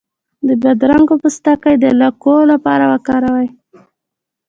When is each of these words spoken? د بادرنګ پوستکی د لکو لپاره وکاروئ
د 0.47 0.49
بادرنګ 0.61 1.09
پوستکی 1.21 1.75
د 1.83 1.85
لکو 2.01 2.35
لپاره 2.51 2.83
وکاروئ 2.91 3.47